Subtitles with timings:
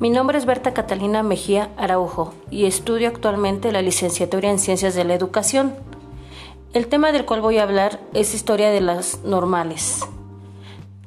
[0.00, 5.04] Mi nombre es Berta Catalina Mejía Araujo y estudio actualmente la licenciatura en Ciencias de
[5.04, 5.74] la Educación.
[6.72, 10.00] El tema del cual voy a hablar es historia de las normales.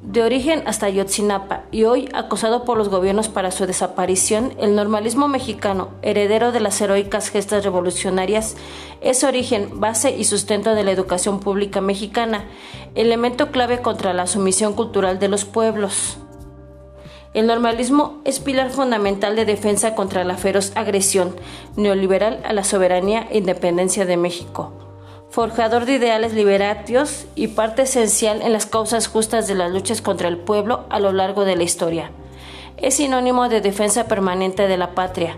[0.04, 5.28] De origen hasta Ayotzinapa y hoy acosado por los gobiernos para su desaparición, el normalismo
[5.28, 8.56] mexicano, heredero de las heroicas gestas revolucionarias,
[9.02, 12.46] es origen, base y sustento de la educación pública mexicana,
[12.94, 16.20] elemento clave contra la sumisión cultural de los pueblos.
[17.34, 21.36] El normalismo es pilar fundamental de defensa contra la feroz agresión
[21.76, 24.72] neoliberal a la soberanía e independencia de México.
[25.32, 30.28] Forjador de ideales liberatios y parte esencial en las causas justas de las luchas contra
[30.28, 32.12] el pueblo a lo largo de la historia.
[32.78, 35.36] Es sinónimo de defensa permanente de la patria.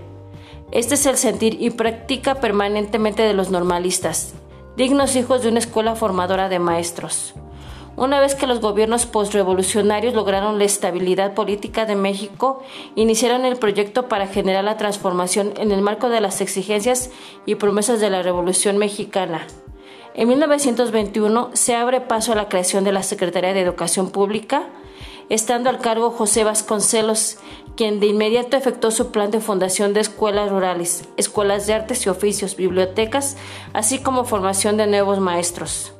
[0.72, 4.34] Este es el sentir y práctica permanentemente de los normalistas,
[4.75, 7.36] dignos hijos de una escuela formadora de maestros.
[7.98, 12.61] Una vez que los gobiernos postrevolucionarios lograron la estabilidad política de México,
[12.95, 17.09] iniciaron el proyecto para generar la transformación en el marco de las exigencias
[17.45, 19.47] y promesas de la Revolución Mexicana.
[20.14, 24.67] En 1921 se abre paso a la creación de la Secretaría de Educación Pública,
[25.30, 27.38] estando al cargo José Vasconcelos,
[27.78, 32.09] quien de inmediato efectuó su plan de fundación de escuelas rurales, escuelas de artes y
[32.09, 33.38] oficios, bibliotecas,
[33.72, 35.94] así como formación de nuevos maestros.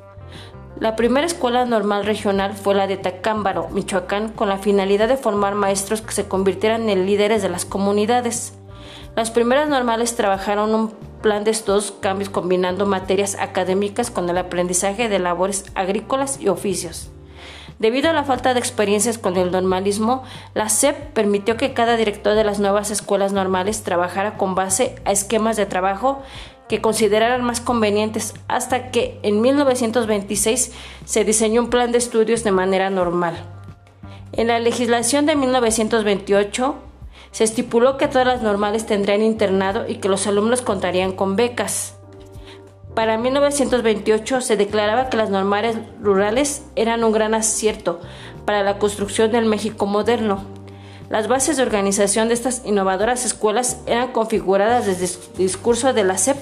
[0.78, 5.54] La primera escuela normal regional fue la de Tacámbaro, Michoacán, con la finalidad de formar
[5.54, 8.52] maestros que se convirtieran en líderes de las comunidades.
[9.14, 10.90] Las primeras normales trabajaron un
[11.22, 17.10] plan de estos cambios combinando materias académicas con el aprendizaje de labores agrícolas y oficios.
[17.78, 22.34] Debido a la falta de experiencias con el normalismo, la SEP permitió que cada director
[22.34, 26.22] de las nuevas escuelas normales trabajara con base a esquemas de trabajo
[26.68, 30.72] que consideraran más convenientes hasta que en 1926
[31.04, 33.36] se diseñó un plan de estudios de manera normal.
[34.32, 36.74] En la legislación de 1928
[37.30, 41.94] se estipuló que todas las normales tendrían internado y que los alumnos contarían con becas.
[42.94, 48.00] Para 1928 se declaraba que las normales rurales eran un gran acierto
[48.46, 50.44] para la construcción del México moderno.
[51.10, 56.18] Las bases de organización de estas innovadoras escuelas eran configuradas desde el discurso de la
[56.18, 56.36] SEP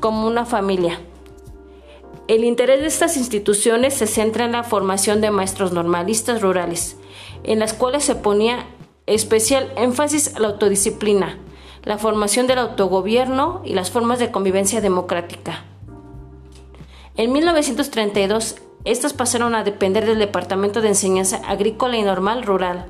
[0.00, 1.00] como una familia.
[2.28, 6.96] El interés de estas instituciones se centra en la formación de maestros normalistas rurales,
[7.42, 8.66] en las cuales se ponía
[9.06, 11.38] especial énfasis a la autodisciplina,
[11.84, 15.64] la formación del autogobierno y las formas de convivencia democrática.
[17.16, 22.86] En 1932, estas pasaron a depender del Departamento de Enseñanza Agrícola y Normal Rural.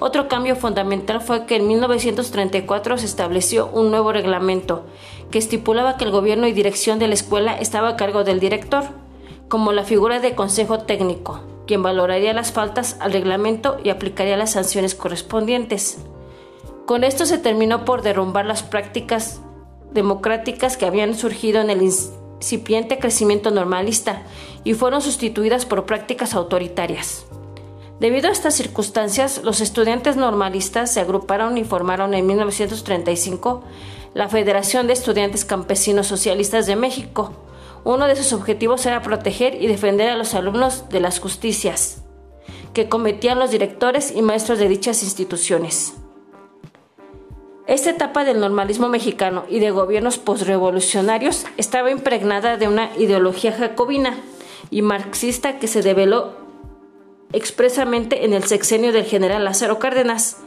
[0.00, 4.84] Otro cambio fundamental fue que en 1934 se estableció un nuevo reglamento
[5.30, 8.84] que estipulaba que el gobierno y dirección de la escuela estaba a cargo del director,
[9.48, 14.52] como la figura de consejo técnico, quien valoraría las faltas al reglamento y aplicaría las
[14.52, 15.98] sanciones correspondientes.
[16.86, 19.40] Con esto se terminó por derrumbar las prácticas
[19.92, 24.22] democráticas que habían surgido en el incipiente crecimiento normalista
[24.64, 27.27] y fueron sustituidas por prácticas autoritarias.
[28.00, 33.64] Debido a estas circunstancias, los estudiantes normalistas se agruparon y formaron en 1935
[34.14, 37.32] la Federación de Estudiantes Campesinos Socialistas de México.
[37.82, 42.02] Uno de sus objetivos era proteger y defender a los alumnos de las justicias
[42.72, 45.94] que cometían los directores y maestros de dichas instituciones.
[47.66, 54.16] Esta etapa del normalismo mexicano y de gobiernos postrevolucionarios estaba impregnada de una ideología jacobina
[54.70, 56.47] y marxista que se develó
[57.32, 60.38] expresamente en el sexenio del general Lázaro Cárdenas,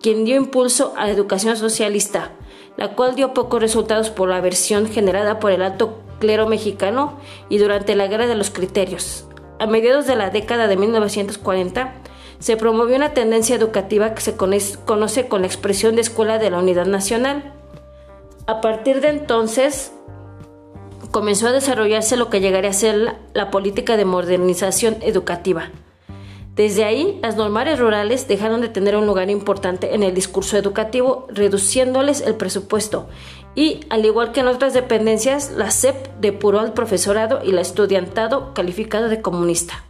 [0.00, 2.32] quien dio impulso a la educación socialista,
[2.76, 7.18] la cual dio pocos resultados por la aversión generada por el alto clero mexicano
[7.48, 9.26] y durante la Guerra de los Criterios.
[9.58, 11.94] A mediados de la década de 1940,
[12.38, 16.58] se promovió una tendencia educativa que se conoce con la expresión de Escuela de la
[16.58, 17.52] Unidad Nacional.
[18.46, 19.92] A partir de entonces,
[21.10, 25.72] comenzó a desarrollarse lo que llegaría a ser la política de modernización educativa
[26.58, 31.28] desde ahí, las normales rurales dejaron de tener un lugar importante en el discurso educativo,
[31.30, 33.06] reduciéndoles el presupuesto.
[33.54, 38.54] Y, al igual que en otras dependencias, la SEP depuró al profesorado y la estudiantado
[38.54, 39.84] calificado de comunista.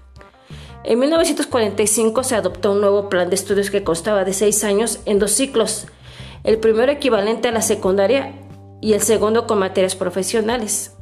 [0.85, 5.19] En 1945 se adoptó un nuevo plan de estudios que constaba de seis años en
[5.19, 5.87] dos ciclos,
[6.45, 8.35] el primero equivalente a la secundaria
[8.83, 10.98] y el segundo con materias profesionales.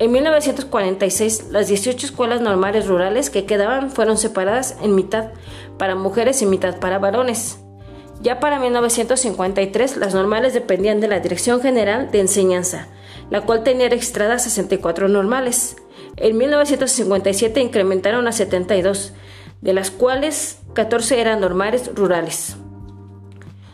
[0.00, 5.30] En 1946, las 18 escuelas normales rurales que quedaban fueron separadas en mitad
[5.76, 7.58] para mujeres y mitad para varones.
[8.22, 12.86] Ya para 1953, las normales dependían de la Dirección General de Enseñanza,
[13.30, 15.76] la cual tenía registradas 64 normales.
[16.16, 19.14] En 1957 incrementaron a 72,
[19.62, 22.56] de las cuales 14 eran normales rurales.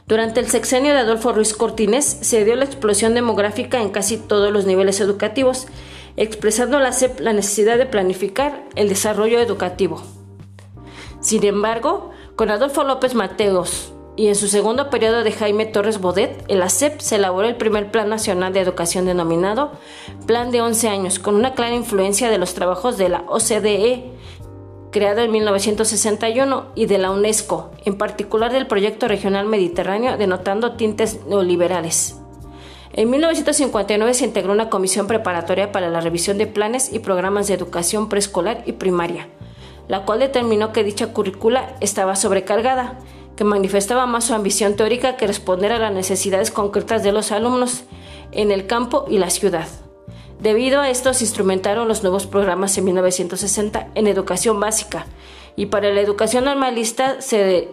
[0.07, 4.53] Durante el sexenio de Adolfo Ruiz Cortines se dio la explosión demográfica en casi todos
[4.53, 5.67] los niveles educativos,
[6.17, 10.03] expresando la CEP la necesidad de planificar el desarrollo educativo.
[11.21, 16.45] Sin embargo, con Adolfo López Mateos y en su segundo periodo de Jaime Torres Bodet,
[16.49, 19.73] en la CEP se elaboró el primer Plan Nacional de Educación denominado
[20.27, 24.15] Plan de 11 años, con una clara influencia de los trabajos de la OCDE
[24.95, 31.27] creado en 1961, y de la UNESCO, en particular del Proyecto Regional Mediterráneo, denotando tintes
[31.27, 32.21] neoliberales.
[32.97, 37.55] En 1959 se integró una comisión preparatoria para la revisión de planes y programas de
[37.55, 39.27] educación preescolar y primaria,
[39.89, 43.01] la cual determinó que dicha currícula estaba sobrecargada,
[43.35, 47.83] que manifestaba más su ambición teórica que responder a las necesidades concretas de los alumnos
[48.31, 49.67] en el campo y la ciudad.
[50.41, 55.07] Debido a esto se instrumentaron los nuevos programas en 1960 en educación básica
[55.57, 57.71] y para la educación normalista se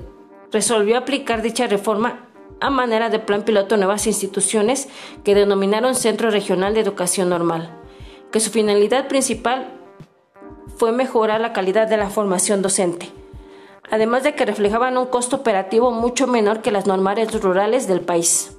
[0.52, 2.31] resolvió aplicar dicha reforma
[2.62, 4.88] a manera de plan piloto nuevas instituciones
[5.24, 7.76] que denominaron Centro Regional de Educación Normal,
[8.32, 9.68] que su finalidad principal
[10.78, 13.10] fue mejorar la calidad de la formación docente,
[13.90, 18.56] además de que reflejaban un costo operativo mucho menor que las normales rurales del país,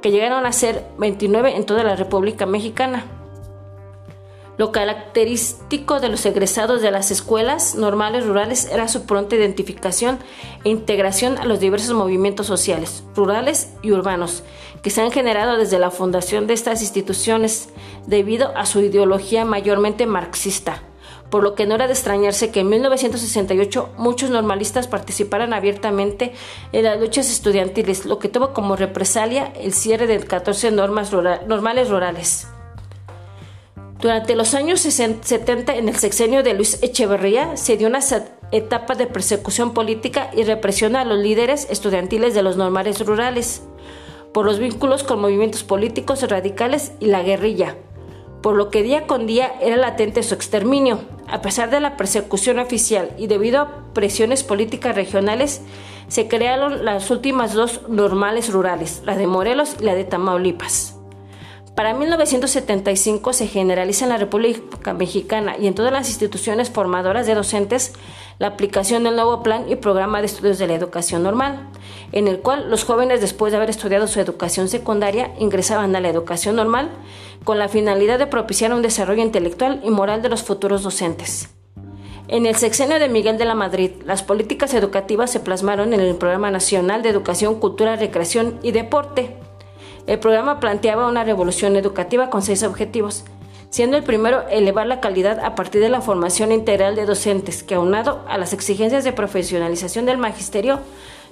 [0.00, 3.04] que llegaron a ser 29 en toda la República Mexicana.
[4.58, 10.18] Lo característico de los egresados de las escuelas normales rurales era su pronta identificación
[10.64, 14.44] e integración a los diversos movimientos sociales, rurales y urbanos,
[14.82, 17.68] que se han generado desde la fundación de estas instituciones
[18.06, 20.82] debido a su ideología mayormente marxista
[21.30, 26.32] por lo que no era de extrañarse que en 1968 muchos normalistas participaran abiertamente
[26.72, 31.90] en las luchas estudiantiles, lo que tuvo como represalia el cierre de 14 normas normales
[31.90, 32.46] rurales.
[34.00, 38.00] Durante los años 70, en el sexenio de Luis Echeverría, se dio una
[38.52, 43.62] etapa de persecución política y represión a los líderes estudiantiles de los normales rurales,
[44.34, 47.74] por los vínculos con movimientos políticos radicales y la guerrilla,
[48.42, 51.00] por lo que día con día era latente su exterminio.
[51.26, 55.62] A pesar de la persecución oficial y debido a presiones políticas regionales,
[56.08, 60.95] se crearon las últimas dos normales rurales, la de Morelos y la de Tamaulipas.
[61.76, 67.34] Para 1975 se generaliza en la República Mexicana y en todas las instituciones formadoras de
[67.34, 67.92] docentes
[68.38, 71.68] la aplicación del nuevo plan y programa de estudios de la educación normal,
[72.12, 76.08] en el cual los jóvenes después de haber estudiado su educación secundaria ingresaban a la
[76.08, 76.88] educación normal
[77.44, 81.50] con la finalidad de propiciar un desarrollo intelectual y moral de los futuros docentes.
[82.28, 86.16] En el sexenio de Miguel de la Madrid, las políticas educativas se plasmaron en el
[86.16, 89.36] Programa Nacional de Educación, Cultura, Recreación y Deporte,
[90.06, 93.24] el programa planteaba una revolución educativa con seis objetivos,
[93.70, 97.74] siendo el primero elevar la calidad a partir de la formación integral de docentes, que
[97.74, 100.80] aunado a las exigencias de profesionalización del magisterio,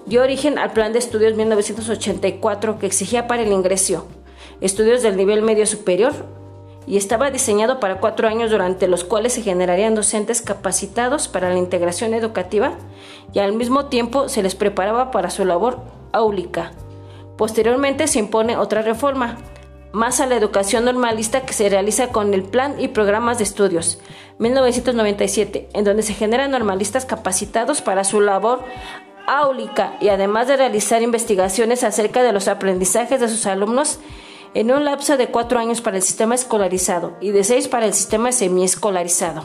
[0.06, 4.06] dio origen al Plan de Estudios 1984 que exigía para el ingreso
[4.60, 6.12] estudios del nivel medio superior
[6.86, 11.58] y estaba diseñado para cuatro años durante los cuales se generarían docentes capacitados para la
[11.58, 12.74] integración educativa
[13.32, 15.78] y al mismo tiempo se les preparaba para su labor
[16.12, 16.72] áulica
[17.36, 19.38] Posteriormente se impone otra reforma,
[19.92, 23.98] más a la educación normalista que se realiza con el Plan y Programas de Estudios
[24.38, 28.64] 1997, en donde se generan normalistas capacitados para su labor
[29.26, 33.98] áulica y además de realizar investigaciones acerca de los aprendizajes de sus alumnos
[34.54, 37.94] en un lapso de cuatro años para el sistema escolarizado y de seis para el
[37.94, 39.44] sistema semiescolarizado.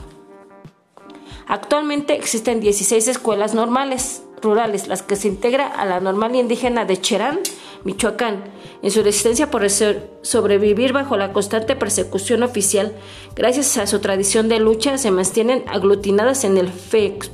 [1.47, 7.01] Actualmente existen 16 escuelas normales rurales, las que se integra a la normal indígena de
[7.01, 7.39] Cherán,
[7.83, 8.43] Michoacán,
[8.81, 12.93] en su resistencia por sobrevivir bajo la constante persecución oficial,
[13.35, 17.31] gracias a su tradición de lucha, se mantienen aglutinadas en el FEX,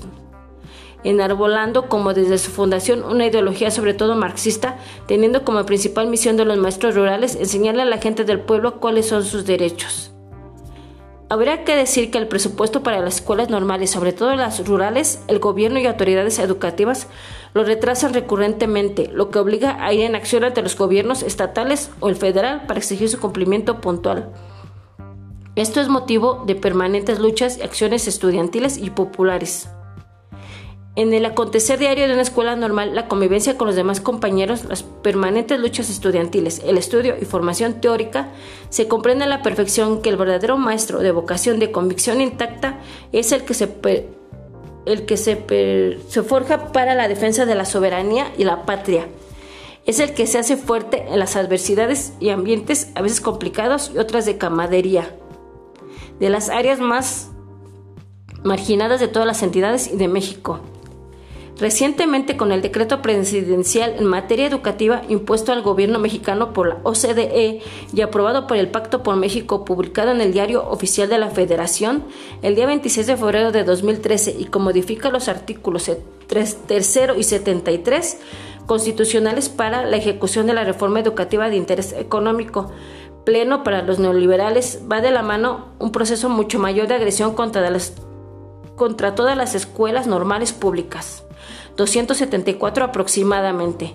[1.03, 6.45] enarbolando como desde su fundación una ideología sobre todo marxista, teniendo como principal misión de
[6.45, 10.11] los maestros rurales enseñarle a la gente del pueblo cuáles son sus derechos.
[11.27, 15.39] Habría que decir que el presupuesto para las escuelas normales, sobre todo las rurales, el
[15.39, 17.07] gobierno y autoridades educativas
[17.55, 22.09] lo retrasan recurrentemente, lo que obliga a ir en acción ante los gobiernos estatales o
[22.09, 24.29] el federal para exigir su cumplimiento puntual.
[25.55, 29.69] Esto es motivo de permanentes luchas y acciones estudiantiles y populares.
[30.97, 34.83] En el acontecer diario de una escuela normal, la convivencia con los demás compañeros, las
[34.83, 38.33] permanentes luchas estudiantiles, el estudio y formación teórica,
[38.67, 42.79] se comprende a la perfección que el verdadero maestro de vocación de convicción intacta
[43.13, 43.67] es el que se,
[44.85, 49.07] el que se, se forja para la defensa de la soberanía y la patria.
[49.85, 53.99] Es el que se hace fuerte en las adversidades y ambientes a veces complicados y
[53.99, 55.15] otras de camadería.
[56.19, 57.29] De las áreas más
[58.43, 60.61] marginadas de todas las entidades y de México.
[61.57, 67.61] Recientemente, con el decreto presidencial en materia educativa impuesto al gobierno mexicano por la OCDE
[67.93, 72.03] y aprobado por el Pacto por México, publicado en el Diario Oficial de la Federación
[72.41, 75.89] el día 26 de febrero de 2013 y que modifica los artículos
[76.27, 76.57] 3
[77.17, 78.17] y 73
[78.65, 82.71] constitucionales para la ejecución de la reforma educativa de interés económico
[83.25, 87.61] pleno para los neoliberales, va de la mano un proceso mucho mayor de agresión contra,
[88.75, 91.23] contra todas las escuelas normales públicas.
[91.77, 93.93] 274 aproximadamente,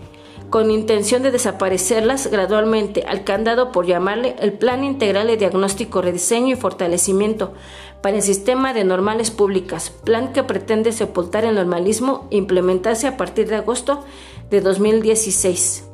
[0.51, 6.55] con intención de desaparecerlas gradualmente al candado por llamarle el Plan Integral de Diagnóstico, Rediseño
[6.55, 7.55] y Fortalecimiento
[8.03, 13.17] para el Sistema de Normales Públicas, plan que pretende sepultar el normalismo e implementarse a
[13.17, 14.05] partir de agosto
[14.51, 15.87] de 2016.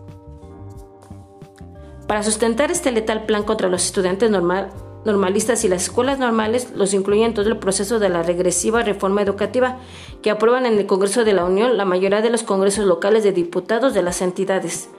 [2.06, 4.70] Para sustentar este letal plan contra los estudiantes normal,
[5.06, 9.22] normalistas y las escuelas normales los incluyen en todo el proceso de la regresiva reforma
[9.22, 9.78] educativa
[10.20, 13.32] que aprueban en el Congreso de la Unión la mayoría de los congresos locales de
[13.32, 14.90] diputados de las entidades.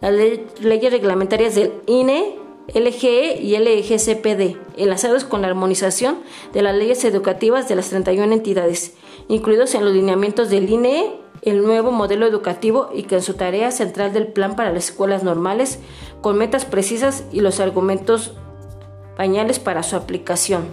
[0.00, 0.12] Las
[0.60, 2.36] leyes reglamentarias del INE,
[2.74, 6.18] LGE y LGCPD, enlazados con la armonización
[6.52, 8.94] de las leyes educativas de las 31 entidades,
[9.28, 13.70] incluidos en los lineamientos del INE, el nuevo modelo educativo y que en su tarea
[13.70, 15.78] central del plan para las escuelas normales,
[16.20, 18.34] con metas precisas y los argumentos
[19.16, 20.66] pañales para su aplicación.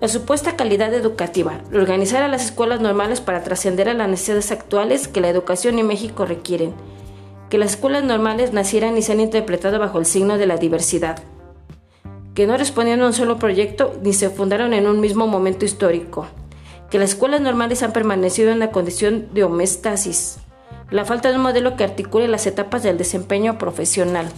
[0.00, 5.08] La supuesta calidad educativa, organizar a las escuelas normales para trascender a las necesidades actuales
[5.08, 6.74] que la educación en México requieren,
[7.48, 11.22] que las escuelas normales nacieran y sean interpretadas bajo el signo de la diversidad,
[12.34, 16.26] que no respondían a un solo proyecto ni se fundaron en un mismo momento histórico,
[16.90, 20.36] que las escuelas normales han permanecido en la condición de homeostasis,
[20.94, 24.28] la falta de un modelo que articule las etapas del desempeño profesional.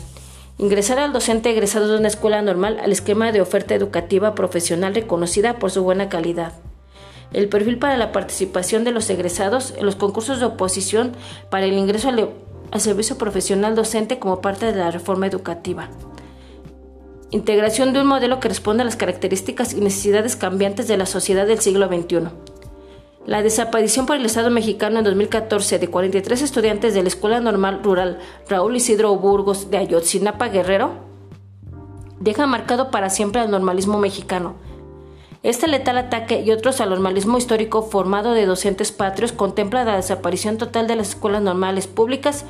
[0.56, 5.58] Ingresar al docente egresado de una escuela normal al esquema de oferta educativa profesional reconocida
[5.58, 6.54] por su buena calidad.
[7.34, 11.12] El perfil para la participación de los egresados en los concursos de oposición
[11.50, 12.30] para el ingreso al,
[12.70, 15.90] al servicio profesional docente como parte de la reforma educativa.
[17.32, 21.46] Integración de un modelo que responda a las características y necesidades cambiantes de la sociedad
[21.46, 22.30] del siglo XXI.
[23.26, 27.80] La desaparición por el Estado mexicano en 2014 de 43 estudiantes de la Escuela Normal
[27.83, 30.92] Rural Raúl Isidro Burgos de Ayotzinapa Guerrero
[32.21, 34.54] deja marcado para siempre al normalismo mexicano.
[35.42, 40.56] Este letal ataque y otros al normalismo histórico formado de docentes patrios contempla la desaparición
[40.56, 42.45] total de las escuelas normales públicas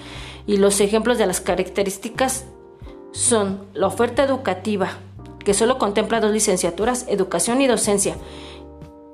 [0.47, 2.45] y los ejemplos de las características
[3.13, 4.91] son la oferta educativa,
[5.43, 8.17] que solo contempla dos licenciaturas, educación y docencia,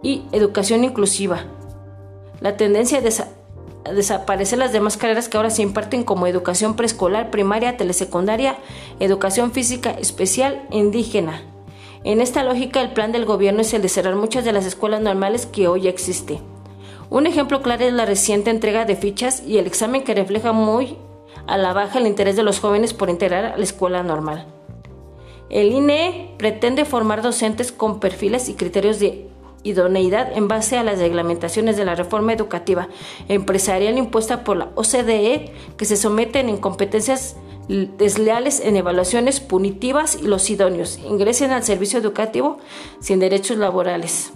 [0.02, 1.44] y educación inclusiva.
[2.40, 7.76] La tendencia a, desaparecer las demás carreras que ahora se imparten como educación preescolar, primaria,
[7.76, 8.56] telesecundaria,
[9.00, 11.42] educación física especial indígena.
[12.04, 15.00] En esta lógica, el plan del gobierno es el de cerrar muchas de las escuelas
[15.00, 16.40] normales que hoy existen.
[17.10, 20.96] Un ejemplo claro es la reciente entrega de fichas y el examen que refleja muy
[21.46, 24.46] a la baja el interés de los jóvenes por integrar a la escuela normal.
[25.50, 29.28] El INE pretende formar docentes con perfiles y criterios de
[29.62, 32.88] idoneidad en base a las reglamentaciones de la reforma educativa
[33.28, 37.36] empresarial impuesta por la OCDE que se someten en competencias
[37.68, 42.58] desleales en evaluaciones punitivas y los idóneos ingresen al servicio educativo
[43.00, 44.32] sin derechos laborales.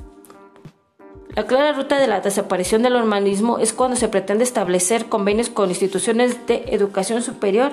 [1.37, 5.69] La clara ruta de la desaparición del normalismo es cuando se pretende establecer convenios con
[5.69, 7.73] instituciones de educación superior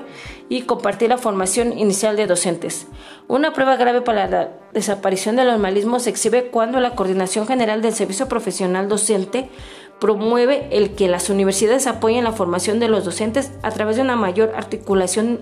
[0.49, 2.87] y compartir la formación inicial de docentes.
[3.29, 7.93] Una prueba grave para la desaparición del normalismo se exhibe cuando la Coordinación General del
[7.93, 9.49] Servicio Profesional Docente
[9.97, 14.17] promueve el que las universidades apoyen la formación de los docentes a través de una
[14.17, 15.39] mayor articulación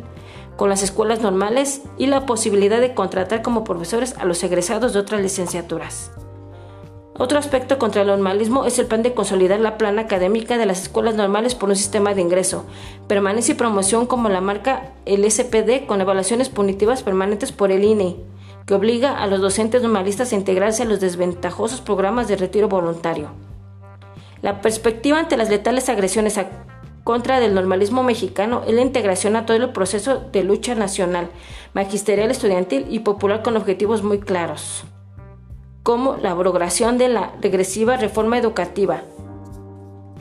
[0.58, 5.00] con las escuelas normales y la posibilidad de contratar como profesores a los egresados de
[5.00, 6.12] otras licenciaturas.
[7.18, 10.84] Otro aspecto contra el normalismo es el plan de consolidar la plana académica de las
[10.84, 12.66] escuelas normales por un sistema de ingreso,
[13.08, 18.16] permanencia y promoción como la marca el SPD con evaluaciones punitivas permanentes por el INE,
[18.66, 23.32] que obliga a los docentes normalistas a integrarse a los desventajosos programas de retiro voluntario.
[24.42, 26.40] La perspectiva ante las letales agresiones
[27.04, 31.30] contra del normalismo mexicano es la integración a todo el proceso de lucha nacional,
[31.74, 34.86] magisterial, estudiantil y popular con objetivos muy claros
[35.84, 39.04] como la abrogación de la regresiva reforma educativa,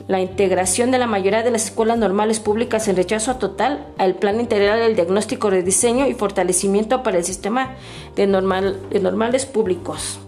[0.07, 4.39] la integración de la mayoría de las escuelas normales públicas en rechazo total al plan
[4.39, 7.75] integral del diagnóstico, de diseño y fortalecimiento para el sistema
[8.15, 10.19] de, de normales públicos.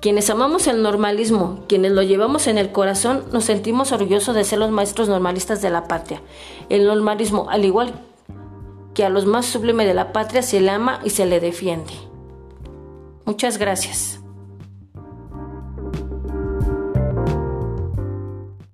[0.00, 4.60] Quienes amamos el normalismo, quienes lo llevamos en el corazón, nos sentimos orgullosos de ser
[4.60, 6.22] los maestros normalistas de la patria.
[6.68, 7.92] El normalismo, al igual
[8.94, 12.07] que a los más sublimes de la patria, se le ama y se le defiende.
[13.28, 14.17] Muchas gracias.